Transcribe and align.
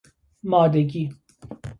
مادگی 0.43 1.09